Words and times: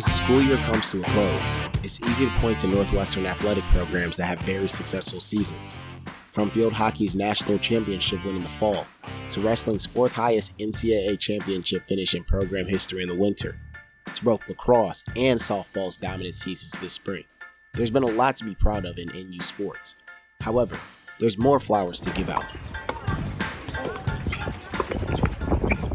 As 0.00 0.06
the 0.06 0.12
school 0.12 0.40
year 0.40 0.56
comes 0.56 0.90
to 0.92 1.02
a 1.02 1.10
close, 1.10 1.58
it's 1.84 2.00
easy 2.08 2.24
to 2.24 2.32
point 2.38 2.58
to 2.60 2.66
Northwestern 2.66 3.26
athletic 3.26 3.64
programs 3.64 4.16
that 4.16 4.24
have 4.24 4.38
very 4.46 4.66
successful 4.66 5.20
seasons. 5.20 5.74
From 6.32 6.50
field 6.50 6.72
hockey's 6.72 7.14
national 7.14 7.58
championship 7.58 8.24
win 8.24 8.36
in 8.36 8.42
the 8.42 8.48
fall, 8.48 8.86
to 9.30 9.42
wrestling's 9.42 9.84
fourth 9.84 10.12
highest 10.12 10.56
NCAA 10.56 11.18
championship 11.18 11.86
finish 11.86 12.14
in 12.14 12.24
program 12.24 12.64
history 12.64 13.02
in 13.02 13.10
the 13.10 13.14
winter, 13.14 13.60
to 14.14 14.24
both 14.24 14.48
lacrosse 14.48 15.04
and 15.16 15.38
softball's 15.38 15.98
dominant 15.98 16.34
seasons 16.34 16.72
this 16.80 16.94
spring. 16.94 17.24
There's 17.74 17.90
been 17.90 18.02
a 18.02 18.06
lot 18.06 18.36
to 18.36 18.46
be 18.46 18.54
proud 18.54 18.86
of 18.86 18.96
in 18.96 19.08
NU 19.08 19.40
sports. 19.40 19.96
However, 20.40 20.78
there's 21.18 21.36
more 21.36 21.60
flowers 21.60 22.00
to 22.00 22.10
give 22.12 22.30
out. 22.30 22.46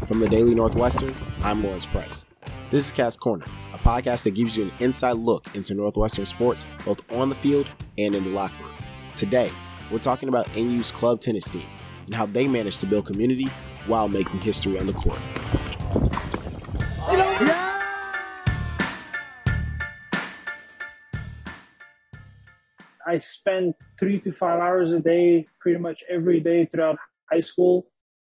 From 0.06 0.20
the 0.20 0.28
Daily 0.30 0.54
Northwestern, 0.54 1.12
I'm 1.42 1.64
Lawrence 1.64 1.86
Price. 1.86 2.24
This 2.70 2.86
is 2.86 2.92
Cats 2.92 3.16
Corner, 3.16 3.46
podcast 3.86 4.24
that 4.24 4.34
gives 4.34 4.56
you 4.56 4.64
an 4.64 4.72
inside 4.80 5.12
look 5.12 5.46
into 5.54 5.72
Northwestern 5.72 6.26
sports, 6.26 6.66
both 6.84 7.08
on 7.12 7.28
the 7.28 7.36
field 7.36 7.68
and 7.98 8.16
in 8.16 8.24
the 8.24 8.30
locker 8.30 8.60
room. 8.64 8.74
Today, 9.14 9.48
we're 9.92 10.00
talking 10.00 10.28
about 10.28 10.52
NU's 10.56 10.90
club 10.90 11.20
tennis 11.20 11.48
team 11.48 11.62
and 12.06 12.12
how 12.12 12.26
they 12.26 12.48
managed 12.48 12.80
to 12.80 12.86
build 12.86 13.06
community 13.06 13.46
while 13.86 14.08
making 14.08 14.40
history 14.40 14.76
on 14.76 14.86
the 14.86 14.92
court. 14.92 15.20
I 23.06 23.18
spent 23.18 23.76
three 24.00 24.18
to 24.22 24.32
five 24.32 24.58
hours 24.58 24.90
a 24.90 24.98
day, 24.98 25.46
pretty 25.60 25.78
much 25.78 26.02
every 26.10 26.40
day 26.40 26.66
throughout 26.66 26.98
high 27.30 27.38
school, 27.38 27.86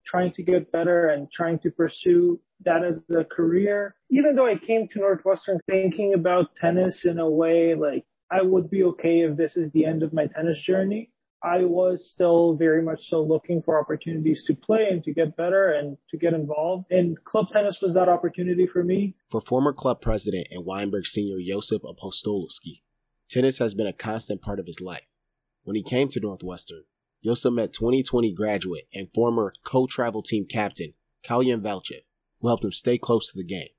trying 0.05 0.33
to 0.33 0.43
get 0.43 0.69
better 0.73 1.07
and 1.07 1.31
trying 1.31 1.59
to 1.59 1.71
pursue 1.71 2.37
that 2.65 2.83
as 2.83 2.99
a 3.15 3.23
career. 3.23 3.95
Even 4.09 4.35
though 4.35 4.45
I 4.45 4.57
came 4.57 4.87
to 4.89 4.99
Northwestern 4.99 5.59
thinking 5.69 6.13
about 6.13 6.55
tennis 6.59 7.05
in 7.05 7.19
a 7.19 7.29
way 7.29 7.75
like 7.75 8.05
I 8.31 8.41
would 8.41 8.69
be 8.69 8.83
okay 8.83 9.21
if 9.21 9.37
this 9.37 9.55
is 9.55 9.71
the 9.71 9.85
end 9.85 10.03
of 10.03 10.13
my 10.13 10.27
tennis 10.27 10.61
journey, 10.61 11.11
I 11.43 11.59
was 11.63 12.09
still 12.11 12.55
very 12.55 12.81
much 12.81 13.09
so 13.09 13.21
looking 13.21 13.61
for 13.61 13.79
opportunities 13.79 14.43
to 14.47 14.55
play 14.55 14.87
and 14.89 15.03
to 15.03 15.13
get 15.13 15.37
better 15.37 15.71
and 15.71 15.97
to 16.09 16.17
get 16.17 16.33
involved. 16.33 16.91
And 16.91 17.23
club 17.23 17.49
tennis 17.49 17.79
was 17.81 17.93
that 17.93 18.09
opportunity 18.09 18.67
for 18.67 18.83
me. 18.83 19.15
For 19.27 19.39
former 19.39 19.71
club 19.71 20.01
president 20.01 20.47
and 20.51 20.65
Weinberg 20.65 21.05
senior 21.05 21.37
Josip 21.39 21.83
Apostolowski, 21.83 22.81
tennis 23.29 23.59
has 23.59 23.75
been 23.75 23.87
a 23.87 23.93
constant 23.93 24.41
part 24.41 24.59
of 24.59 24.65
his 24.65 24.81
life. 24.81 25.15
When 25.63 25.75
he 25.75 25.83
came 25.83 26.07
to 26.09 26.19
Northwestern, 26.19 26.83
Josip 27.23 27.53
met 27.53 27.73
2020 27.73 28.33
graduate 28.33 28.87
and 28.93 29.11
former 29.13 29.53
co-travel 29.63 30.21
team 30.21 30.45
captain 30.45 30.93
Kalyan 31.23 31.61
Valchev, 31.61 32.01
who 32.39 32.47
helped 32.47 32.63
him 32.63 32.71
stay 32.71 32.97
close 32.97 33.31
to 33.31 33.37
the 33.37 33.45
game. 33.45 33.69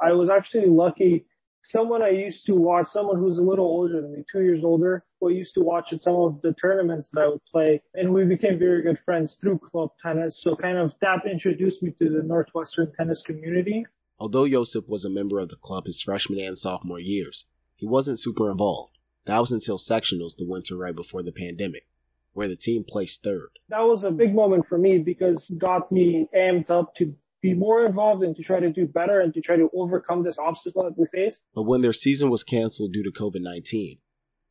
I 0.00 0.12
was 0.12 0.28
actually 0.28 0.68
lucky. 0.68 1.26
Someone 1.64 2.00
I 2.00 2.10
used 2.10 2.44
to 2.46 2.54
watch, 2.54 2.88
someone 2.88 3.18
who's 3.18 3.38
a 3.38 3.42
little 3.42 3.64
older 3.64 4.00
than 4.00 4.12
me, 4.12 4.24
two 4.30 4.42
years 4.42 4.62
older, 4.62 5.04
who 5.20 5.30
I 5.30 5.32
used 5.32 5.54
to 5.54 5.62
watch 5.62 5.92
at 5.92 6.00
some 6.00 6.14
of 6.14 6.40
the 6.42 6.52
tournaments 6.52 7.08
that 7.12 7.22
I 7.22 7.28
would 7.28 7.44
play, 7.50 7.82
and 7.94 8.14
we 8.14 8.24
became 8.24 8.58
very 8.58 8.82
good 8.82 9.00
friends 9.04 9.36
through 9.40 9.58
club 9.58 9.90
tennis. 10.00 10.40
So 10.42 10.54
kind 10.54 10.78
of 10.78 10.94
that 11.00 11.26
introduced 11.28 11.82
me 11.82 11.92
to 11.98 12.08
the 12.08 12.22
Northwestern 12.22 12.92
tennis 12.96 13.22
community. 13.26 13.84
Although 14.18 14.48
Josip 14.48 14.88
was 14.88 15.04
a 15.04 15.10
member 15.10 15.40
of 15.40 15.48
the 15.48 15.56
club 15.56 15.86
his 15.86 16.00
freshman 16.00 16.38
and 16.38 16.56
sophomore 16.56 17.00
years, 17.00 17.46
he 17.74 17.86
wasn't 17.86 18.20
super 18.20 18.50
involved. 18.50 18.96
That 19.26 19.40
was 19.40 19.50
until 19.50 19.76
sectionals 19.76 20.36
the 20.36 20.46
winter 20.46 20.76
right 20.76 20.94
before 20.94 21.22
the 21.22 21.32
pandemic, 21.32 21.86
where 22.32 22.48
the 22.48 22.56
team 22.56 22.84
placed 22.86 23.24
third. 23.24 23.48
That 23.68 23.80
was 23.80 24.04
a 24.04 24.10
big 24.12 24.34
moment 24.34 24.66
for 24.68 24.78
me 24.78 24.98
because 24.98 25.50
it 25.50 25.58
got 25.58 25.90
me 25.90 26.28
amped 26.34 26.70
up 26.70 26.94
to 26.96 27.14
be 27.46 27.54
more 27.54 27.86
involved 27.86 28.24
and 28.24 28.34
to 28.34 28.42
try 28.42 28.58
to 28.58 28.70
do 28.70 28.86
better 28.86 29.20
and 29.20 29.32
to 29.32 29.40
try 29.40 29.56
to 29.56 29.70
overcome 29.72 30.24
this 30.24 30.38
obstacle 30.38 30.82
that 30.82 30.98
we 30.98 31.06
face. 31.06 31.38
But 31.54 31.62
when 31.62 31.80
their 31.80 31.92
season 31.92 32.28
was 32.28 32.42
canceled 32.42 32.92
due 32.92 33.04
to 33.04 33.12
COVID 33.12 33.40
19, 33.40 33.98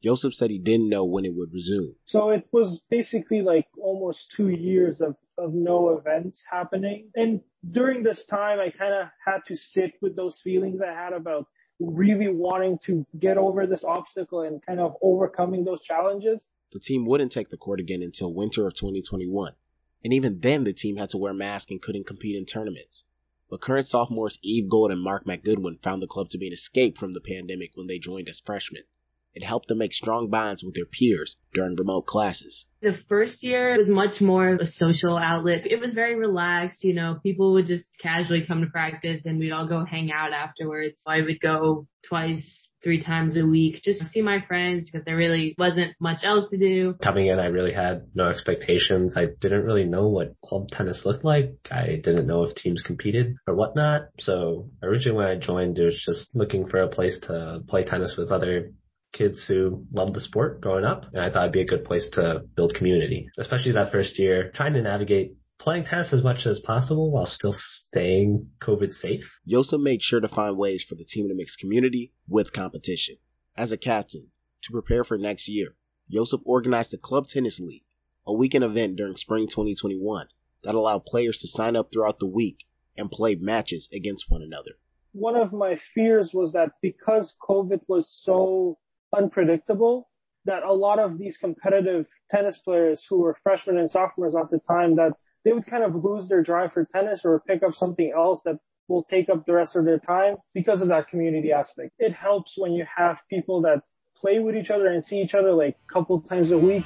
Josip 0.01 0.33
said 0.33 0.49
he 0.49 0.59
didn't 0.59 0.87
know 0.87 1.03
when 1.03 1.25
it 1.25 1.33
would 1.35 1.51
resume. 1.51 1.95
So 2.05 2.29
it 2.29 2.47
was 2.53 2.81
basically 2.89 3.41
like 3.41 3.67
almost 3.77 4.31
two 4.35 4.49
years 4.49 5.01
of, 5.01 5.15
of 5.37 5.53
no 5.53 5.97
events 5.97 6.43
happening. 6.49 7.09
And 7.15 7.41
during 7.69 8.01
this 8.03 8.25
time, 8.25 8.59
I 8.59 8.69
kind 8.69 8.93
of 8.93 9.07
had 9.25 9.39
to 9.47 9.57
sit 9.57 9.93
with 10.01 10.15
those 10.15 10.39
feelings 10.41 10.81
I 10.81 10.93
had 10.93 11.11
about 11.11 11.47
really 11.81 12.29
wanting 12.29 12.77
to 12.85 13.05
get 13.19 13.37
over 13.37 13.67
this 13.67 13.83
obstacle 13.83 14.41
and 14.41 14.65
kind 14.65 14.79
of 14.79 14.93
overcoming 15.01 15.65
those 15.65 15.81
challenges. 15.81 16.45
The 16.71 16.79
team 16.79 17.03
wouldn't 17.05 17.31
take 17.33 17.49
the 17.49 17.57
court 17.57 17.81
again 17.81 18.01
until 18.01 18.33
winter 18.33 18.65
of 18.67 18.75
2021. 18.75 19.53
And 20.05 20.13
even 20.13 20.41
then, 20.41 20.65
the 20.65 20.71
team 20.71 20.97
had 20.97 21.09
to 21.09 21.17
wear 21.17 21.33
masks 21.33 21.71
and 21.71 21.81
couldn't 21.81 22.05
compete 22.05 22.35
in 22.35 22.45
tournaments. 22.45 23.05
But 23.49 23.59
current 23.59 23.87
sophomores 23.87 24.37
Eve 24.43 24.69
Gold 24.69 24.91
and 24.91 25.01
Mark 25.01 25.25
McGoodwin 25.25 25.81
found 25.81 25.99
the 25.99 26.07
club 26.07 26.29
to 26.29 26.37
be 26.37 26.45
an 26.45 26.53
escape 26.53 26.95
from 26.95 27.13
the 27.13 27.19
pandemic 27.19 27.71
when 27.73 27.87
they 27.87 27.97
joined 27.97 28.29
as 28.29 28.39
freshmen. 28.39 28.83
It 29.33 29.43
helped 29.43 29.67
them 29.67 29.79
make 29.79 29.93
strong 29.93 30.29
bonds 30.29 30.63
with 30.63 30.75
their 30.75 30.85
peers 30.85 31.37
during 31.55 31.75
remote 31.75 32.05
classes. 32.05 32.67
The 32.81 32.95
first 33.09 33.41
year 33.41 33.75
was 33.75 33.89
much 33.89 34.21
more 34.21 34.49
of 34.49 34.59
a 34.59 34.67
social 34.67 35.17
outlet. 35.17 35.65
It 35.65 35.79
was 35.79 35.95
very 35.95 36.13
relaxed, 36.13 36.83
you 36.83 36.93
know, 36.93 37.19
people 37.23 37.53
would 37.53 37.65
just 37.65 37.85
casually 37.99 38.45
come 38.45 38.61
to 38.61 38.67
practice 38.67 39.23
and 39.25 39.39
we'd 39.39 39.51
all 39.51 39.67
go 39.67 39.85
hang 39.85 40.11
out 40.11 40.33
afterwards. 40.33 41.01
I 41.07 41.21
would 41.21 41.39
go 41.41 41.87
twice 42.07 42.64
three 42.85 43.01
times 43.01 43.35
a 43.35 43.45
week 43.45 43.81
just 43.83 43.99
to 43.99 44.05
see 44.05 44.21
my 44.21 44.45
friends 44.47 44.85
because 44.85 45.03
there 45.05 45.17
really 45.17 45.55
wasn't 45.57 45.95
much 45.99 46.19
else 46.23 46.49
to 46.51 46.57
do. 46.57 46.95
Coming 47.03 47.27
in, 47.27 47.39
I 47.39 47.47
really 47.47 47.73
had 47.73 48.07
no 48.13 48.29
expectations. 48.29 49.15
I 49.17 49.25
didn't 49.41 49.65
really 49.65 49.85
know 49.85 50.07
what 50.07 50.35
club 50.45 50.67
tennis 50.69 51.01
looked 51.03 51.25
like. 51.25 51.55
I 51.71 51.99
didn't 52.03 52.27
know 52.27 52.43
if 52.43 52.55
teams 52.55 52.83
competed 52.85 53.35
or 53.47 53.55
whatnot. 53.55 54.03
So 54.19 54.69
originally 54.83 55.17
when 55.17 55.27
I 55.27 55.35
joined, 55.35 55.79
it 55.79 55.85
was 55.85 56.03
just 56.05 56.29
looking 56.35 56.67
for 56.67 56.81
a 56.83 56.87
place 56.87 57.17
to 57.23 57.61
play 57.67 57.83
tennis 57.83 58.15
with 58.15 58.31
other 58.31 58.71
kids 59.11 59.43
who 59.47 59.85
loved 59.91 60.13
the 60.13 60.21
sport 60.21 60.61
growing 60.61 60.85
up. 60.85 61.05
And 61.11 61.21
I 61.23 61.31
thought 61.31 61.43
it'd 61.43 61.53
be 61.53 61.61
a 61.61 61.65
good 61.65 61.85
place 61.85 62.07
to 62.13 62.43
build 62.55 62.75
community, 62.75 63.29
especially 63.39 63.71
that 63.71 63.91
first 63.91 64.19
year, 64.19 64.51
trying 64.53 64.73
to 64.73 64.81
navigate 64.81 65.33
playing 65.59 65.85
tennis 65.85 66.13
as 66.13 66.23
much 66.23 66.45
as 66.45 66.59
possible 66.59 67.11
while 67.11 67.25
still 67.25 67.55
staying 67.87 68.49
COVID 68.61 68.93
safe. 68.93 69.23
Josip 69.47 69.81
made 69.81 70.01
sure 70.01 70.19
to 70.19 70.27
find 70.27 70.57
ways 70.57 70.83
for 70.83 70.95
the 70.95 71.05
team 71.05 71.27
to 71.29 71.35
mix 71.35 71.55
community 71.55 72.13
with 72.27 72.53
competition. 72.53 73.15
As 73.57 73.71
a 73.71 73.77
captain, 73.77 74.31
to 74.63 74.71
prepare 74.71 75.03
for 75.03 75.17
next 75.17 75.47
year, 75.47 75.75
Josip 76.11 76.41
organized 76.45 76.91
the 76.91 76.97
Club 76.97 77.27
Tennis 77.27 77.59
League, 77.59 77.83
a 78.27 78.33
weekend 78.33 78.63
event 78.63 78.97
during 78.97 79.15
spring 79.15 79.47
2021 79.47 80.27
that 80.63 80.75
allowed 80.75 81.05
players 81.05 81.39
to 81.39 81.47
sign 81.47 81.75
up 81.75 81.91
throughout 81.91 82.19
the 82.19 82.27
week 82.27 82.65
and 82.97 83.11
play 83.11 83.35
matches 83.35 83.87
against 83.93 84.29
one 84.29 84.41
another. 84.41 84.71
One 85.13 85.35
of 85.35 85.53
my 85.53 85.77
fears 85.93 86.31
was 86.33 86.51
that 86.53 86.71
because 86.81 87.35
COVID 87.47 87.81
was 87.87 88.09
so 88.23 88.77
unpredictable, 89.15 90.09
that 90.45 90.63
a 90.63 90.73
lot 90.73 90.99
of 90.99 91.17
these 91.17 91.37
competitive 91.37 92.05
tennis 92.29 92.59
players 92.59 93.05
who 93.09 93.19
were 93.19 93.37
freshmen 93.43 93.77
and 93.77 93.89
sophomores 93.89 94.35
at 94.35 94.49
the 94.49 94.59
time 94.67 94.95
that 94.95 95.13
they 95.45 95.53
would 95.53 95.67
kind 95.67 95.83
of 95.83 96.03
lose 96.03 96.27
their 96.27 96.41
drive 96.41 96.73
for 96.73 96.87
tennis 96.91 97.21
or 97.23 97.41
pick 97.47 97.61
up 97.61 97.75
something 97.75 98.11
else 98.15 98.41
that 98.45 98.55
will 98.87 99.03
take 99.03 99.29
up 99.29 99.45
the 99.45 99.53
rest 99.53 99.75
of 99.75 99.85
their 99.85 99.99
time 99.99 100.35
because 100.55 100.81
of 100.81 100.87
that 100.87 101.07
community 101.07 101.51
aspect. 101.51 101.91
It 101.99 102.13
helps 102.13 102.55
when 102.57 102.73
you 102.73 102.83
have 102.97 103.19
people 103.29 103.61
that 103.61 103.81
play 104.19 104.39
with 104.39 104.55
each 104.55 104.71
other 104.71 104.87
and 104.87 105.05
see 105.05 105.17
each 105.17 105.35
other 105.35 105.53
like 105.53 105.75
a 105.87 105.93
couple 105.93 106.19
times 106.21 106.51
a 106.51 106.57
week. 106.57 106.83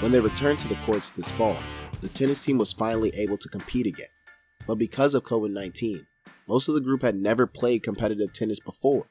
When 0.00 0.12
they 0.12 0.20
returned 0.20 0.58
to 0.60 0.68
the 0.68 0.78
courts 0.86 1.10
this 1.10 1.30
fall, 1.32 1.58
the 2.00 2.08
tennis 2.08 2.42
team 2.42 2.56
was 2.56 2.72
finally 2.72 3.12
able 3.14 3.36
to 3.36 3.48
compete 3.50 3.86
again. 3.86 4.06
But 4.66 4.78
because 4.78 5.14
of 5.14 5.24
COVID 5.24 5.50
19, 5.50 6.06
most 6.48 6.68
of 6.68 6.74
the 6.74 6.80
group 6.80 7.02
had 7.02 7.16
never 7.16 7.46
played 7.46 7.82
competitive 7.82 8.32
tennis 8.32 8.60
before. 8.60 9.10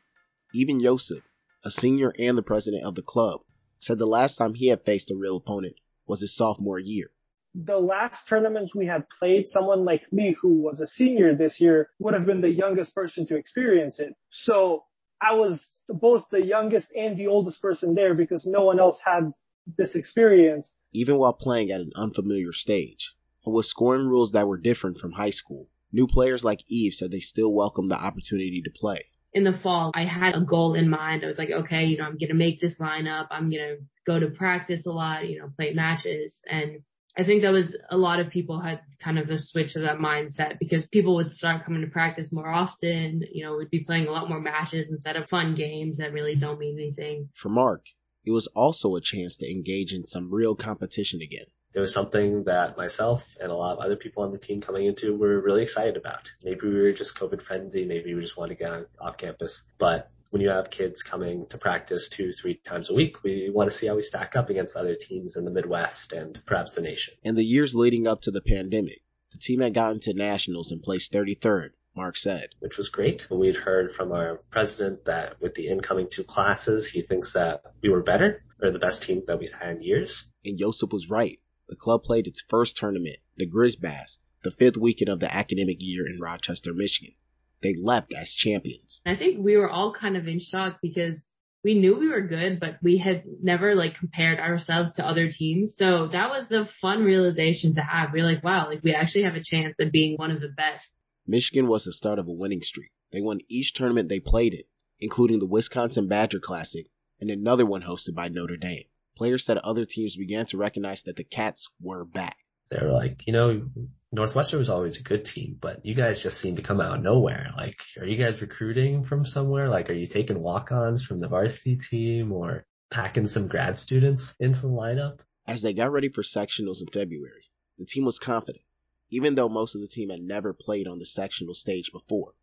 Even 0.56 0.80
Josip, 0.80 1.24
a 1.64 1.70
senior 1.70 2.14
and 2.18 2.36
the 2.36 2.44
president 2.44 2.84
of 2.84 2.96
the 2.96 3.04
club, 3.04 3.42
said 3.80 4.00
the 4.00 4.06
last 4.06 4.38
time 4.38 4.54
he 4.56 4.68
had 4.68 4.84
faced 4.84 5.12
a 5.12 5.16
real 5.16 5.38
opponent 5.38 5.76
was 6.06 6.22
his 6.22 6.36
sophomore 6.36 6.80
year. 6.80 7.10
The 7.56 7.78
last 7.78 8.28
tournaments 8.28 8.76
we 8.76 8.86
had 8.86 9.06
played, 9.20 9.48
someone 9.48 9.84
like 9.84 10.02
me 10.12 10.36
who 10.40 10.62
was 10.62 10.80
a 10.80 10.88
senior 10.88 11.36
this 11.36 11.60
year 11.60 11.90
would 12.00 12.14
have 12.14 12.26
been 12.26 12.42
the 12.42 12.50
youngest 12.50 12.94
person 12.94 13.26
to 13.28 13.36
experience 13.36 14.00
it. 14.00 14.14
So 14.32 14.84
I 15.22 15.34
was 15.34 15.66
both 15.90 16.26
the 16.30 16.46
youngest 16.46 16.90
and 16.96 17.18
the 17.18 17.28
oldest 17.28 17.62
person 17.62 17.96
there 17.96 18.14
because 18.14 18.46
no 18.46 18.64
one 18.66 18.80
else 18.80 19.00
had 19.04 19.32
this 19.78 19.96
experience. 19.96 20.72
Even 20.94 21.18
while 21.18 21.34
playing 21.34 21.72
at 21.72 21.82
an 21.82 21.92
unfamiliar 21.96 22.54
stage, 22.54 23.16
and 23.46 23.56
with 23.56 23.66
scoring 23.66 24.08
rules 24.08 24.32
that 24.34 24.48
were 24.48 24.58
different 24.58 25.00
from 25.00 25.14
high 25.14 25.32
school, 25.32 25.70
new 25.92 26.06
players 26.06 26.46
like 26.46 26.64
Eve 26.68 26.94
said 26.94 27.12
they 27.12 27.20
still 27.20 27.54
welcomed 27.54 27.90
the 27.90 28.00
opportunity 28.00 28.62
to 28.62 28.70
play 28.70 29.02
in 29.38 29.44
the 29.44 29.60
fall, 29.60 29.92
I 29.94 30.04
had 30.04 30.36
a 30.36 30.42
goal 30.42 30.74
in 30.74 30.90
mind. 30.90 31.24
I 31.24 31.28
was 31.28 31.38
like, 31.38 31.52
okay, 31.52 31.86
you 31.86 31.98
know, 31.98 32.06
I'm 32.06 32.18
going 32.18 32.30
to 32.30 32.34
make 32.34 32.60
this 32.60 32.80
lineup. 32.80 33.28
I'm 33.30 33.52
going 33.52 33.62
to 33.62 33.78
go 34.08 34.20
to 34.20 34.32
practice 34.32 34.88
a 34.88 34.90
lot, 34.90 35.30
you 35.30 35.40
know, 35.40 35.52
play 35.56 35.74
matches. 35.74 36.40
And 36.50 36.80
I 37.16 37.24
think 37.24 37.44
that 37.44 37.52
was 37.52 37.78
a 37.92 37.98
lot 37.98 38.20
of 38.20 38.32
people 38.32 38.60
had 38.60 38.82
kind 39.04 39.20
of 39.20 39.30
a 39.30 39.38
switch 39.38 39.76
of 39.76 39.84
that 39.84 40.00
mindset 40.00 40.58
because 40.58 40.88
people 40.88 41.14
would 41.16 41.32
start 41.32 41.64
coming 41.64 41.82
to 41.82 41.88
practice 41.88 42.32
more 42.32 42.50
often. 42.50 43.22
You 43.32 43.46
know, 43.46 43.58
we'd 43.58 43.70
be 43.70 43.84
playing 43.84 44.08
a 44.08 44.12
lot 44.12 44.28
more 44.28 44.42
matches 44.42 44.88
instead 44.90 45.16
of 45.16 45.30
fun 45.30 45.54
games 45.54 45.98
that 45.98 46.14
really 46.14 46.36
don't 46.36 46.58
mean 46.58 46.80
anything. 46.80 47.30
For 47.36 47.50
Mark, 47.50 47.86
it 48.26 48.32
was 48.32 48.48
also 48.56 48.96
a 48.96 49.02
chance 49.02 49.38
to 49.38 49.52
engage 49.52 49.94
in 49.94 50.08
some 50.08 50.34
real 50.34 50.56
competition 50.56 51.22
again 51.22 51.46
it 51.78 51.82
was 51.82 51.94
something 51.94 52.44
that 52.46 52.76
myself 52.76 53.22
and 53.40 53.52
a 53.52 53.56
lot 53.56 53.74
of 53.74 53.86
other 53.86 53.96
people 53.96 54.24
on 54.24 54.32
the 54.32 54.40
team 54.40 54.60
coming 54.60 54.88
into 54.88 55.16
were 55.16 55.40
really 55.40 55.62
excited 55.62 55.96
about. 55.96 56.28
Maybe 56.44 56.62
we 56.64 56.74
were 56.74 56.92
just 56.92 57.16
COVID 57.16 57.44
frenzy, 57.44 57.86
maybe 57.86 58.16
we 58.16 58.22
just 58.22 58.36
wanted 58.36 58.58
to 58.58 58.64
get 58.64 58.72
on, 58.72 58.86
off 59.00 59.18
campus, 59.18 59.62
but 59.78 60.10
when 60.32 60.42
you 60.42 60.50
have 60.50 60.72
kids 60.72 61.04
coming 61.04 61.46
to 61.52 61.58
practice 61.60 62.10
two, 62.12 62.32
three 62.34 62.60
times 62.68 62.90
a 62.90 62.96
week, 62.96 63.24
we 63.24 63.52
want 63.54 63.70
to 63.72 63.78
see 63.78 63.86
how 63.86 63.96
we 63.96 64.02
stack 64.02 64.36
up 64.36 64.50
against 64.50 64.76
other 64.76 64.96
teams 64.96 65.36
in 65.36 65.46
the 65.46 65.52
Midwest 65.52 66.14
and 66.14 66.42
perhaps 66.48 66.74
the 66.74 66.82
nation. 66.82 67.14
In 67.22 67.36
the 67.36 67.46
years 67.46 67.76
leading 67.76 68.08
up 68.08 68.22
to 68.22 68.32
the 68.32 68.42
pandemic, 68.42 69.04
the 69.32 69.38
team 69.38 69.62
had 69.62 69.76
gotten 69.76 70.00
to 70.02 70.16
nationals 70.16 70.72
and 70.72 70.82
placed 70.82 71.14
33rd, 71.14 71.70
Mark 71.96 72.18
said. 72.18 72.48
Which 72.60 72.78
was 72.78 72.90
great. 72.90 73.28
We'd 73.30 73.56
heard 73.56 73.92
from 73.96 74.12
our 74.12 74.42
president 74.52 75.06
that 75.06 75.40
with 75.40 75.54
the 75.54 75.68
incoming 75.68 76.08
two 76.12 76.24
classes, 76.24 76.90
he 76.92 77.04
thinks 77.04 77.34
that 77.34 77.62
we 77.84 77.90
were 77.90 78.02
better 78.02 78.44
or 78.64 78.72
the 78.72 78.80
best 78.80 79.04
team 79.04 79.22
that 79.28 79.38
we've 79.38 79.54
had 79.54 79.78
in 79.78 79.84
years. 79.84 80.26
And 80.44 80.58
Josip 80.58 80.92
was 80.92 81.08
right. 81.10 81.40
The 81.70 81.76
club 81.76 82.04
played 82.04 82.28
its 82.28 82.42
first 82.42 82.78
tournament, 82.78 83.18
the 83.36 83.50
Grizbass, 83.50 84.20
the 84.44 84.52
fifth 84.52 84.78
weekend 84.78 85.10
of 85.10 85.20
the 85.20 85.34
academic 85.34 85.78
year 85.80 86.08
in 86.08 86.20
Rochester, 86.20 86.74
Michigan 86.74 87.14
they 87.62 87.76
left 87.76 88.14
as 88.14 88.36
champions. 88.36 89.02
I 89.06 89.16
think 89.16 89.40
we 89.40 89.58
were 89.58 89.70
all 89.70 89.94
kind 89.94 90.18
of 90.18 90.28
in 90.28 90.40
shock 90.40 90.78
because 90.82 91.18
we 91.64 91.80
knew 91.80 91.98
we 91.98 92.08
were 92.08 92.22
good, 92.22 92.60
but 92.60 92.78
we 92.82 92.98
had 92.98 93.24
never 93.42 93.76
like 93.76 93.98
compared 93.98 94.40
ourselves 94.40 94.94
to 94.96 95.06
other 95.06 95.32
teams. 95.32 95.76
So 95.78 96.08
that 96.08 96.30
was 96.30 96.52
a 96.52 96.70
fun 96.82 97.04
realization 97.04 97.74
to 97.76 97.82
have. 97.82 98.14
We're 98.14 98.24
like, 98.24 98.44
wow, 98.44 98.68
like 98.68 98.84
we 98.84 98.94
actually 98.94 99.24
have 99.24 99.36
a 99.36 99.44
chance 99.44 99.76
of 99.80 99.92
being 99.92 100.16
one 100.16 100.32
of 100.32 100.42
the 100.42 100.50
best. 100.50 100.88
Michigan 101.26 101.68
was 101.68 101.86
the 101.86 101.92
start 101.92 102.20
of 102.20 102.28
a 102.28 102.32
winning 102.32 102.62
streak. 102.62 102.92
They 103.12 103.22
won 103.22 103.40
each 103.50 103.74
tournament 103.74 104.08
they 104.08 104.20
played 104.20 104.54
in, 104.54 104.64
including 105.00 105.40
the 105.40 105.48
Wisconsin 105.48 106.08
Badger 106.08 106.40
Classic 106.40 106.88
and 107.20 107.30
another 107.30 107.66
one 107.66 107.82
hosted 107.82 108.14
by 108.14 108.30
Notre 108.30 108.58
Dame. 108.58 108.86
Players 109.18 109.44
said 109.44 109.58
other 109.58 109.84
teams 109.84 110.16
began 110.16 110.46
to 110.46 110.58
recognize 110.58 111.02
that 111.04 111.16
the 111.16 111.24
Cats 111.24 111.70
were 111.82 112.06
back. 112.06 112.38
They 112.70 112.78
were 112.80 112.94
like, 112.94 113.22
you 113.26 113.34
know, 113.34 113.64
Northwestern 114.12 114.60
was 114.60 114.70
always 114.70 115.00
a 115.00 115.02
good 115.02 115.26
team, 115.26 115.58
but 115.60 115.84
you 115.84 115.96
guys 115.96 116.22
just 116.22 116.38
seem 116.38 116.56
to 116.56 116.62
come 116.62 116.80
out 116.80 116.98
of 116.98 117.04
nowhere. 117.04 117.48
Like, 117.58 117.78
are 118.00 118.06
you 118.06 118.24
guys 118.24 118.40
recruiting 118.42 119.04
from 119.04 119.26
somewhere? 119.26 119.70
Like, 119.70 119.90
are 119.90 119.94
you 119.94 120.06
taking 120.06 120.40
walk-ons 120.40 121.04
from 121.04 121.20
the 121.20 121.28
varsity 121.28 121.80
team 121.90 122.32
or 122.32 122.68
packing 122.94 123.28
some 123.28 123.48
grad 123.48 123.76
students 123.76 124.36
into 124.40 124.62
the 124.62 124.68
lineup? 124.68 125.18
As 125.48 125.64
they 125.64 125.74
got 125.74 125.92
ready 125.92 126.10
for 126.10 126.22
sectionals 126.22 126.82
in 126.82 126.88
February, 126.94 127.50
the 127.80 127.86
team 127.86 128.06
was 128.06 128.20
confident, 128.20 128.66
even 129.10 129.34
though 129.34 129.50
most 129.50 129.74
of 129.74 129.82
the 129.82 129.88
team 129.88 130.12
had 130.12 130.22
never 130.22 130.54
played 130.54 130.88
on 130.88 131.00
the 131.00 131.08
sectional 131.08 131.56
stage 131.56 131.92
before. 131.92 132.34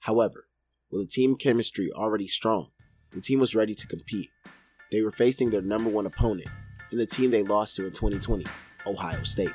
However, 0.00 0.48
with 0.90 1.02
the 1.02 1.08
team 1.08 1.36
chemistry 1.36 1.88
already 1.92 2.26
strong, 2.26 2.72
the 3.12 3.20
team 3.20 3.38
was 3.38 3.54
ready 3.54 3.76
to 3.76 3.86
compete. 3.86 4.30
They 4.92 5.02
were 5.02 5.10
facing 5.10 5.50
their 5.50 5.62
number 5.62 5.90
one 5.90 6.06
opponent 6.06 6.48
in 6.92 6.98
the 6.98 7.06
team 7.06 7.30
they 7.30 7.42
lost 7.42 7.74
to 7.76 7.86
in 7.86 7.92
2020, 7.92 8.46
Ohio 8.86 9.22
State. 9.24 9.52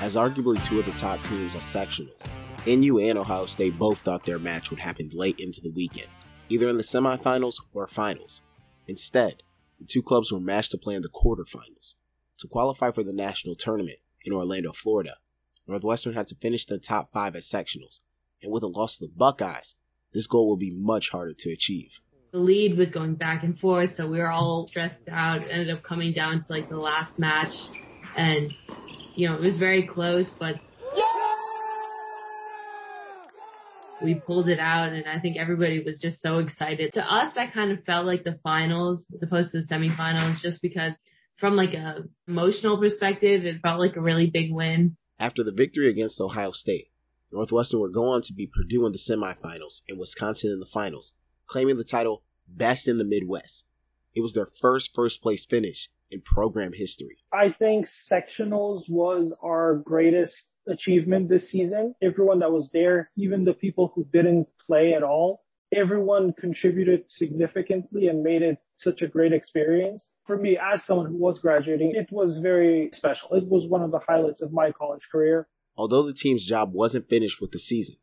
As 0.00 0.16
arguably 0.16 0.62
two 0.64 0.80
of 0.80 0.86
the 0.86 0.92
top 0.92 1.22
teams 1.22 1.54
at 1.54 1.60
sectionals, 1.60 2.28
NU 2.66 2.98
and 2.98 3.18
Ohio 3.18 3.46
State 3.46 3.78
both 3.78 3.98
thought 3.98 4.24
their 4.24 4.38
match 4.38 4.70
would 4.70 4.80
happen 4.80 5.10
late 5.12 5.38
into 5.38 5.60
the 5.60 5.70
weekend, 5.70 6.08
either 6.48 6.68
in 6.68 6.76
the 6.76 6.82
semifinals 6.82 7.60
or 7.74 7.86
finals. 7.86 8.40
Instead, 8.88 9.42
the 9.78 9.84
two 9.84 10.02
clubs 10.02 10.32
were 10.32 10.40
matched 10.40 10.70
to 10.70 10.78
play 10.78 10.94
in 10.94 11.02
the 11.02 11.08
quarterfinals. 11.08 11.94
To 12.38 12.48
qualify 12.48 12.90
for 12.90 13.04
the 13.04 13.12
national 13.12 13.54
tournament 13.54 13.98
in 14.24 14.32
Orlando, 14.32 14.72
Florida, 14.72 15.16
Northwestern 15.68 16.14
had 16.14 16.28
to 16.28 16.34
finish 16.34 16.66
the 16.66 16.78
top 16.78 17.12
five 17.12 17.36
at 17.36 17.42
sectionals, 17.42 18.00
and 18.42 18.52
with 18.52 18.62
a 18.62 18.68
loss 18.68 18.98
to 18.98 19.06
the 19.06 19.12
Buckeyes, 19.14 19.74
this 20.12 20.26
goal 20.26 20.48
will 20.48 20.56
be 20.56 20.74
much 20.74 21.10
harder 21.10 21.34
to 21.38 21.50
achieve. 21.50 22.00
The 22.32 22.38
lead 22.38 22.78
was 22.78 22.90
going 22.90 23.14
back 23.14 23.42
and 23.42 23.58
forth, 23.58 23.96
so 23.96 24.06
we 24.06 24.18
were 24.18 24.30
all 24.30 24.66
stressed 24.68 24.96
out. 25.10 25.42
It 25.42 25.48
ended 25.50 25.70
up 25.70 25.82
coming 25.82 26.12
down 26.12 26.40
to 26.40 26.46
like 26.48 26.68
the 26.68 26.78
last 26.78 27.18
match, 27.18 27.54
and 28.16 28.52
you 29.14 29.28
know, 29.28 29.34
it 29.34 29.40
was 29.40 29.58
very 29.58 29.86
close, 29.86 30.30
but 30.38 30.56
we 34.02 34.14
pulled 34.14 34.48
it 34.48 34.58
out 34.58 34.92
and 34.92 35.06
I 35.06 35.20
think 35.20 35.36
everybody 35.36 35.82
was 35.82 36.00
just 36.00 36.20
so 36.20 36.38
excited. 36.38 36.92
To 36.94 37.00
us, 37.02 37.32
that 37.34 37.52
kind 37.52 37.70
of 37.70 37.84
felt 37.84 38.06
like 38.06 38.24
the 38.24 38.38
finals 38.42 39.04
as 39.14 39.22
opposed 39.22 39.52
to 39.52 39.60
the 39.60 39.66
semifinals 39.66 40.40
just 40.40 40.60
because 40.60 40.94
from 41.38 41.56
like 41.56 41.74
a 41.74 42.04
emotional 42.28 42.78
perspective, 42.78 43.44
it 43.44 43.60
felt 43.62 43.80
like 43.80 43.96
a 43.96 44.00
really 44.00 44.30
big 44.30 44.52
win. 44.52 44.96
After 45.18 45.44
the 45.44 45.52
victory 45.52 45.88
against 45.88 46.20
Ohio 46.20 46.50
State, 46.50 46.86
Northwestern 47.32 47.80
would 47.80 47.94
go 47.94 48.04
on 48.04 48.20
to 48.22 48.34
beat 48.34 48.52
Purdue 48.52 48.84
in 48.86 48.92
the 48.92 48.98
semifinals 48.98 49.82
and 49.88 49.98
Wisconsin 49.98 50.52
in 50.52 50.60
the 50.60 50.66
finals, 50.66 51.14
claiming 51.46 51.76
the 51.76 51.84
title 51.84 52.22
Best 52.46 52.86
in 52.86 52.98
the 52.98 53.04
Midwest. 53.04 53.64
It 54.14 54.20
was 54.20 54.34
their 54.34 54.46
first 54.46 54.94
first 54.94 55.22
place 55.22 55.46
finish 55.46 55.88
in 56.10 56.20
program 56.20 56.72
history. 56.74 57.16
I 57.32 57.54
think 57.58 57.86
sectionals 57.86 58.82
was 58.88 59.34
our 59.42 59.76
greatest 59.76 60.46
achievement 60.68 61.28
this 61.28 61.48
season. 61.48 61.94
Everyone 62.02 62.38
that 62.40 62.52
was 62.52 62.70
there, 62.72 63.10
even 63.16 63.44
the 63.44 63.54
people 63.54 63.92
who 63.94 64.06
didn't 64.12 64.46
play 64.66 64.92
at 64.92 65.02
all, 65.02 65.42
everyone 65.74 66.34
contributed 66.38 67.04
significantly 67.08 68.08
and 68.08 68.22
made 68.22 68.42
it 68.42 68.58
such 68.76 69.00
a 69.00 69.08
great 69.08 69.32
experience. 69.32 70.10
For 70.26 70.36
me, 70.36 70.58
as 70.58 70.84
someone 70.84 71.06
who 71.06 71.16
was 71.16 71.38
graduating, 71.38 71.92
it 71.94 72.08
was 72.12 72.38
very 72.38 72.90
special. 72.92 73.32
It 73.32 73.48
was 73.48 73.66
one 73.66 73.82
of 73.82 73.90
the 73.90 74.00
highlights 74.06 74.42
of 74.42 74.52
my 74.52 74.70
college 74.70 75.08
career. 75.10 75.48
Although 75.76 76.02
the 76.02 76.12
team's 76.12 76.44
job 76.44 76.72
wasn't 76.72 77.08
finished 77.08 77.40
with 77.40 77.52
the 77.52 77.58
season, 77.58 77.96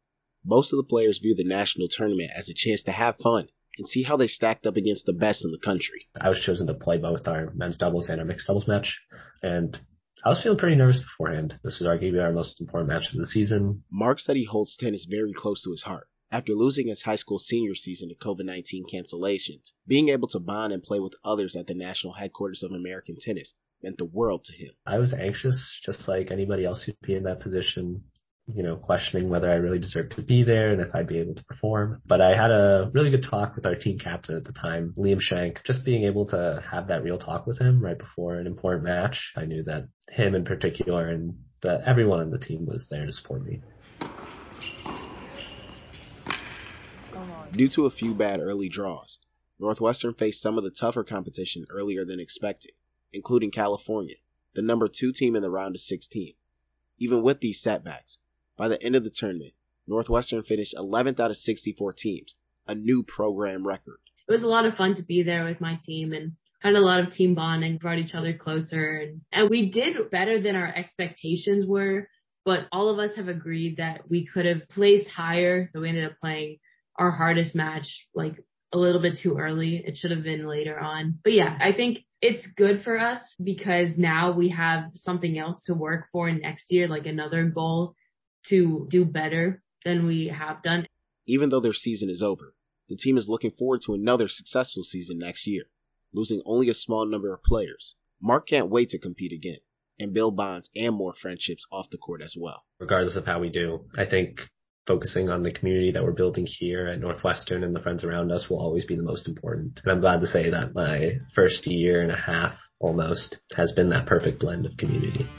most 0.45 0.73
of 0.73 0.77
the 0.77 0.83
players 0.83 1.19
view 1.19 1.35
the 1.35 1.43
national 1.43 1.87
tournament 1.87 2.31
as 2.35 2.49
a 2.49 2.53
chance 2.53 2.83
to 2.83 2.91
have 2.91 3.17
fun 3.17 3.47
and 3.77 3.87
see 3.87 4.03
how 4.03 4.17
they 4.17 4.27
stacked 4.27 4.65
up 4.65 4.75
against 4.75 5.05
the 5.05 5.13
best 5.13 5.45
in 5.45 5.51
the 5.51 5.59
country. 5.59 6.07
I 6.19 6.29
was 6.29 6.41
chosen 6.41 6.67
to 6.67 6.73
play 6.73 6.97
both 6.97 7.27
our 7.27 7.51
men's 7.55 7.77
doubles 7.77 8.09
and 8.09 8.19
our 8.19 8.25
mixed 8.25 8.47
doubles 8.47 8.67
match, 8.67 8.99
and 9.43 9.79
I 10.25 10.29
was 10.29 10.41
feeling 10.41 10.57
pretty 10.57 10.75
nervous 10.75 10.99
beforehand. 10.99 11.59
This 11.63 11.79
was 11.79 11.87
arguably 11.87 12.21
our 12.21 12.33
most 12.33 12.59
important 12.59 12.89
match 12.89 13.13
of 13.13 13.19
the 13.19 13.27
season. 13.27 13.83
Mark 13.91 14.19
said 14.19 14.35
he 14.35 14.45
holds 14.45 14.75
tennis 14.75 15.05
very 15.05 15.33
close 15.33 15.63
to 15.63 15.71
his 15.71 15.83
heart. 15.83 16.07
After 16.31 16.53
losing 16.53 16.87
his 16.87 17.03
high 17.03 17.15
school 17.15 17.39
senior 17.39 17.73
season 17.73 18.09
to 18.09 18.15
COVID 18.15 18.45
19 18.45 18.85
cancellations, 18.91 19.73
being 19.87 20.09
able 20.09 20.27
to 20.27 20.39
bond 20.39 20.73
and 20.73 20.83
play 20.83 20.99
with 20.99 21.15
others 21.23 21.55
at 21.55 21.67
the 21.67 21.73
national 21.73 22.13
headquarters 22.13 22.61
of 22.61 22.71
American 22.71 23.15
tennis 23.19 23.53
meant 23.81 23.97
the 23.97 24.05
world 24.05 24.43
to 24.45 24.53
him. 24.53 24.71
I 24.85 24.97
was 24.97 25.13
anxious, 25.13 25.79
just 25.85 26.07
like 26.07 26.31
anybody 26.31 26.65
else 26.65 26.83
who'd 26.83 26.99
be 27.01 27.15
in 27.15 27.23
that 27.23 27.39
position 27.39 28.03
you 28.53 28.63
know, 28.63 28.75
questioning 28.75 29.29
whether 29.29 29.49
I 29.49 29.55
really 29.55 29.79
deserved 29.79 30.15
to 30.15 30.21
be 30.21 30.43
there 30.43 30.71
and 30.71 30.81
if 30.81 30.93
I'd 30.93 31.07
be 31.07 31.19
able 31.19 31.35
to 31.35 31.43
perform. 31.43 32.01
But 32.05 32.21
I 32.21 32.35
had 32.35 32.51
a 32.51 32.89
really 32.93 33.11
good 33.11 33.23
talk 33.23 33.55
with 33.55 33.65
our 33.65 33.75
team 33.75 33.99
captain 33.99 34.35
at 34.35 34.45
the 34.45 34.53
time, 34.53 34.93
Liam 34.97 35.21
Shank. 35.21 35.63
Just 35.65 35.83
being 35.83 36.03
able 36.05 36.25
to 36.27 36.63
have 36.69 36.87
that 36.87 37.03
real 37.03 37.17
talk 37.17 37.45
with 37.45 37.59
him 37.59 37.79
right 37.83 37.97
before 37.97 38.35
an 38.35 38.47
important 38.47 38.83
match, 38.85 39.33
I 39.35 39.45
knew 39.45 39.63
that 39.63 39.87
him 40.09 40.35
in 40.35 40.45
particular 40.45 41.09
and 41.09 41.35
that 41.61 41.81
everyone 41.85 42.21
on 42.21 42.31
the 42.31 42.39
team 42.39 42.65
was 42.65 42.87
there 42.89 43.05
to 43.05 43.11
support 43.11 43.45
me. 43.45 43.61
Due 47.51 47.67
to 47.69 47.85
a 47.85 47.91
few 47.91 48.15
bad 48.15 48.39
early 48.39 48.69
draws, 48.69 49.19
Northwestern 49.59 50.13
faced 50.13 50.41
some 50.41 50.57
of 50.57 50.63
the 50.63 50.71
tougher 50.71 51.03
competition 51.03 51.65
earlier 51.69 52.05
than 52.05 52.19
expected, 52.19 52.71
including 53.13 53.51
California, 53.51 54.15
the 54.53 54.61
number 54.61 54.87
two 54.87 55.11
team 55.11 55.35
in 55.35 55.41
the 55.41 55.51
round 55.51 55.75
of 55.75 55.81
16. 55.81 56.33
Even 56.97 57.21
with 57.21 57.39
these 57.41 57.61
setbacks, 57.61 58.19
by 58.57 58.67
the 58.67 58.81
end 58.83 58.95
of 58.95 59.03
the 59.03 59.09
tournament, 59.09 59.53
Northwestern 59.87 60.43
finished 60.43 60.75
11th 60.75 61.19
out 61.19 61.31
of 61.31 61.37
64 61.37 61.93
teams, 61.93 62.35
a 62.67 62.75
new 62.75 63.03
program 63.03 63.65
record. 63.65 63.99
It 64.27 64.33
was 64.33 64.43
a 64.43 64.47
lot 64.47 64.65
of 64.65 64.75
fun 64.75 64.95
to 64.95 65.03
be 65.03 65.23
there 65.23 65.45
with 65.45 65.59
my 65.59 65.79
team 65.83 66.13
and 66.13 66.33
had 66.59 66.75
a 66.75 66.79
lot 66.79 66.99
of 66.99 67.11
team 67.11 67.35
bonding, 67.35 67.77
brought 67.77 67.97
each 67.97 68.13
other 68.13 68.33
closer, 68.33 68.97
and, 68.97 69.21
and 69.31 69.49
we 69.49 69.71
did 69.71 70.11
better 70.11 70.41
than 70.41 70.55
our 70.55 70.67
expectations 70.67 71.65
were. 71.65 72.07
But 72.45 72.67
all 72.71 72.89
of 72.89 72.99
us 72.99 73.15
have 73.15 73.27
agreed 73.27 73.77
that 73.77 74.09
we 74.09 74.25
could 74.25 74.45
have 74.45 74.67
placed 74.69 75.07
higher, 75.07 75.69
so 75.71 75.81
we 75.81 75.89
ended 75.89 76.05
up 76.05 76.19
playing 76.21 76.57
our 76.97 77.11
hardest 77.11 77.55
match 77.55 78.07
like 78.13 78.35
a 78.73 78.77
little 78.77 79.01
bit 79.01 79.17
too 79.17 79.37
early. 79.37 79.77
It 79.77 79.97
should 79.97 80.11
have 80.11 80.23
been 80.23 80.47
later 80.47 80.77
on. 80.79 81.19
But 81.23 81.33
yeah, 81.33 81.57
I 81.59 81.71
think 81.71 81.99
it's 82.21 82.45
good 82.47 82.83
for 82.83 82.97
us 82.97 83.21
because 83.41 83.97
now 83.97 84.31
we 84.31 84.49
have 84.49 84.91
something 84.95 85.37
else 85.37 85.63
to 85.63 85.73
work 85.73 86.07
for 86.11 86.31
next 86.31 86.71
year, 86.71 86.87
like 86.87 87.05
another 87.05 87.45
goal 87.45 87.95
to 88.47 88.87
do 88.89 89.05
better 89.05 89.61
than 89.85 90.05
we 90.05 90.27
have 90.27 90.61
done. 90.61 90.85
Even 91.25 91.49
though 91.49 91.59
their 91.59 91.73
season 91.73 92.09
is 92.09 92.23
over, 92.23 92.53
the 92.89 92.95
team 92.95 93.17
is 93.17 93.29
looking 93.29 93.51
forward 93.51 93.81
to 93.81 93.93
another 93.93 94.27
successful 94.27 94.83
season 94.83 95.19
next 95.19 95.47
year, 95.47 95.63
losing 96.13 96.41
only 96.45 96.69
a 96.69 96.73
small 96.73 97.05
number 97.05 97.33
of 97.33 97.43
players. 97.43 97.95
Mark 98.21 98.47
can't 98.47 98.69
wait 98.69 98.89
to 98.89 98.99
compete 98.99 99.31
again 99.31 99.59
and 99.99 100.13
build 100.13 100.35
bonds 100.35 100.69
and 100.75 100.95
more 100.95 101.13
friendships 101.13 101.65
off 101.71 101.89
the 101.89 101.97
court 101.97 102.21
as 102.21 102.35
well. 102.37 102.63
Regardless 102.79 103.15
of 103.15 103.25
how 103.25 103.39
we 103.39 103.49
do, 103.49 103.85
I 103.97 104.05
think 104.05 104.49
focusing 104.89 105.29
on 105.29 105.43
the 105.43 105.51
community 105.51 105.91
that 105.91 106.03
we're 106.03 106.11
building 106.11 106.47
here 106.47 106.87
at 106.87 106.99
Northwestern 106.99 107.63
and 107.63 107.75
the 107.75 107.79
friends 107.79 108.03
around 108.03 108.31
us 108.31 108.49
will 108.49 108.57
always 108.57 108.85
be 108.85 108.95
the 108.95 109.03
most 109.03 109.27
important. 109.27 109.79
And 109.83 109.91
I'm 109.91 110.01
glad 110.01 110.19
to 110.21 110.25
say 110.25 110.49
that 110.49 110.73
my 110.73 111.11
first 111.35 111.67
year 111.67 112.01
and 112.01 112.11
a 112.11 112.17
half 112.17 112.57
almost 112.79 113.37
has 113.55 113.71
been 113.71 113.91
that 113.91 114.07
perfect 114.07 114.39
blend 114.39 114.65
of 114.65 114.75
community. 114.77 115.29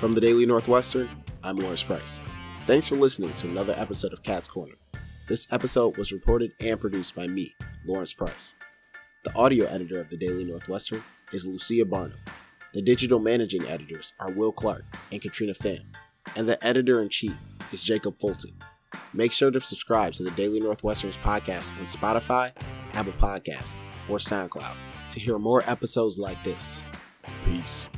From 0.00 0.14
the 0.14 0.22
Daily 0.22 0.46
Northwestern, 0.46 1.10
I'm 1.44 1.58
Lawrence 1.58 1.82
Price. 1.82 2.18
Thanks 2.66 2.88
for 2.88 2.96
listening 2.96 3.34
to 3.34 3.48
another 3.48 3.74
episode 3.76 4.14
of 4.14 4.22
Cat's 4.22 4.48
Corner. 4.48 4.76
This 5.28 5.46
episode 5.52 5.98
was 5.98 6.12
reported 6.12 6.52
and 6.60 6.80
produced 6.80 7.14
by 7.14 7.26
me, 7.26 7.52
Lawrence 7.86 8.14
Price. 8.14 8.54
The 9.26 9.34
audio 9.36 9.66
editor 9.66 10.00
of 10.00 10.08
the 10.08 10.16
Daily 10.16 10.44
Northwestern 10.44 11.02
is 11.32 11.48
Lucia 11.48 11.84
Barnum. 11.84 12.16
The 12.72 12.80
digital 12.80 13.18
managing 13.18 13.66
editors 13.66 14.12
are 14.20 14.30
Will 14.30 14.52
Clark 14.52 14.84
and 15.10 15.20
Katrina 15.20 15.52
Pham, 15.52 15.82
and 16.36 16.48
the 16.48 16.64
editor 16.64 17.02
in 17.02 17.08
chief 17.08 17.36
is 17.72 17.82
Jacob 17.82 18.20
Fulton. 18.20 18.52
Make 19.12 19.32
sure 19.32 19.50
to 19.50 19.60
subscribe 19.60 20.12
to 20.12 20.22
the 20.22 20.30
Daily 20.30 20.60
Northwestern's 20.60 21.16
podcast 21.16 21.76
on 21.80 21.86
Spotify, 21.86 22.52
Apple 22.92 23.14
Podcasts, 23.14 23.74
or 24.08 24.18
SoundCloud 24.18 24.76
to 25.10 25.18
hear 25.18 25.40
more 25.40 25.68
episodes 25.68 26.20
like 26.20 26.44
this. 26.44 26.84
Peace. 27.44 27.88